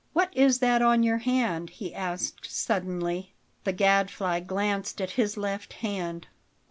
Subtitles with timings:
[0.13, 3.35] "What is that on your hand?" he asked suddenly.
[3.65, 6.25] The Gadfly glanced at his left hand.